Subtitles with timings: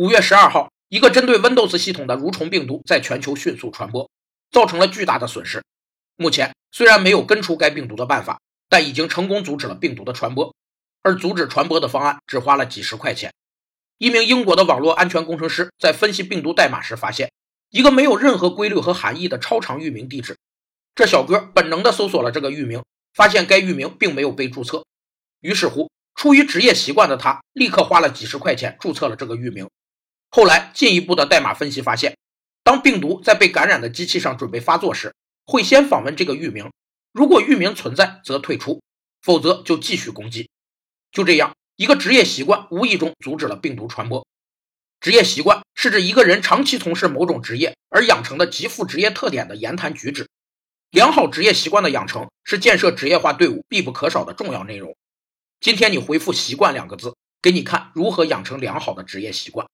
[0.00, 4.10] 五月十二号，一个针对 Windows 系统的蠕虫病毒在全球迅速传播，
[4.50, 5.62] 造成了巨大的损失。
[6.16, 8.40] 目前虽然没有根除该病毒的办法，
[8.70, 10.54] 但已经成功阻止了病毒的传播。
[11.02, 13.30] 而阻止传播的方案只花了几十块钱。
[13.98, 17.30] 一名英国的网络安全工程师在分析病毒代码时发现，
[17.68, 20.38] 一个没有任何规律和含义的超长域名地址。
[20.94, 22.82] 这小哥本能地搜索了这个域名，
[23.12, 24.82] 发现该域名并没有被注册。
[25.40, 29.68] 于是乎，出于职业习惯的他，立刻花了几十块钱注册了这个域名。
[30.30, 32.16] 后来进一步的代码分析发现，
[32.62, 35.12] 当病毒在被感染的机器上准备发作时，
[35.44, 36.70] 会先访问这个域名，
[37.12, 38.80] 如果域名存在，则退出，
[39.22, 40.48] 否则就继续攻击。
[41.10, 44.24] 就这样，一个职业习惯无意中阻止了病毒传播。
[45.00, 50.28] 职业习惯是指一个人长期从事某种职业而养成的极富职业特点的言谈举止。
[50.90, 54.94] 良好职业习惯的养成是建设职业化队伍必不可少的重要内容。
[55.58, 59.66] 今天你回复“习惯”两个字，给你看如何养成良好的职业习惯。